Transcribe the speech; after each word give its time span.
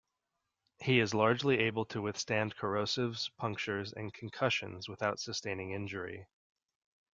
He 0.79 0.99
is 0.99 1.13
largely 1.13 1.59
able 1.59 1.85
to 1.85 2.01
withstand 2.01 2.55
corrosives, 2.55 3.29
punctures 3.37 3.93
and 3.93 4.11
concussions 4.11 4.89
without 4.89 5.19
sustaining 5.19 5.73
injury. 5.73 6.25